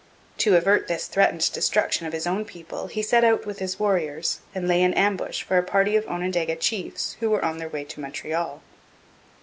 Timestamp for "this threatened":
0.87-1.51